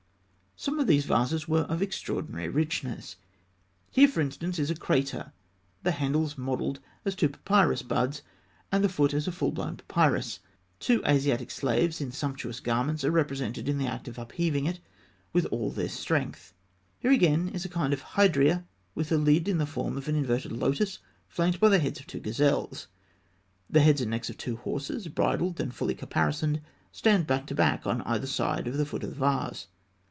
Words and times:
Some 0.57 0.79
of 0.79 0.85
these 0.85 1.05
vases 1.05 1.47
were 1.47 1.63
of 1.63 1.81
extraordinary 1.81 2.47
richness. 2.47 3.15
Here, 3.89 4.07
for 4.07 4.21
instance, 4.21 4.59
is 4.59 4.69
a 4.69 4.75
crater, 4.75 5.33
the 5.81 5.93
handles 5.93 6.37
modelled 6.37 6.79
as 7.03 7.15
two 7.15 7.29
papyrus 7.29 7.81
buds, 7.81 8.21
and 8.71 8.83
the 8.83 8.89
foot 8.89 9.11
as 9.11 9.27
a 9.27 9.31
full 9.31 9.51
blown 9.51 9.77
papyrus. 9.77 10.39
Two 10.79 11.01
Asiatic 11.03 11.49
slaves 11.49 11.99
in 11.99 12.11
sumptuous 12.11 12.59
garments 12.59 13.03
are 13.03 13.09
represented 13.09 13.67
in 13.67 13.79
the 13.79 13.87
act 13.87 14.07
of 14.07 14.19
upheaving 14.19 14.67
it 14.67 14.79
with 15.33 15.45
all 15.47 15.71
their 15.71 15.89
strength 15.89 16.53
(fig. 16.99 17.09
288). 17.09 17.09
Here, 17.09 17.11
again, 17.45 17.55
is 17.55 17.65
a 17.65 17.69
kind 17.69 17.91
of 17.91 18.03
hydria 18.03 18.63
with 18.93 19.11
a 19.11 19.17
lid 19.17 19.47
in 19.47 19.57
the 19.57 19.65
form 19.65 19.97
of 19.97 20.07
an 20.07 20.15
inverted 20.15 20.51
lotus 20.51 20.99
flanked 21.27 21.59
by 21.59 21.69
the 21.69 21.79
heads 21.79 21.99
of 21.99 22.05
two 22.05 22.19
gazelles 22.19 22.81
(fig. 23.73 23.81
289). 23.81 23.81
The 23.81 23.83
heads 23.83 24.01
and 24.01 24.11
necks 24.11 24.29
of 24.29 24.37
two 24.37 24.57
horses, 24.57 25.07
bridled 25.07 25.59
and 25.59 25.73
fully 25.73 25.95
caparisoned, 25.95 26.61
stand 26.91 27.25
back 27.25 27.47
to 27.47 27.55
back 27.55 27.87
on 27.87 28.03
either 28.03 28.27
side 28.27 28.67
of 28.67 28.77
the 28.77 28.85
foot 28.85 29.03
of 29.03 29.09
the 29.09 29.15
vase. 29.15 29.65